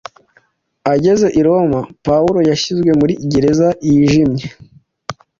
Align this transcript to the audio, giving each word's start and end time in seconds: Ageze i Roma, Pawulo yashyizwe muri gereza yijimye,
Ageze 0.93 1.27
i 1.39 1.41
Roma, 1.47 1.81
Pawulo 2.05 2.39
yashyizwe 2.49 2.91
muri 2.99 3.13
gereza 3.31 3.67
yijimye, 3.89 4.45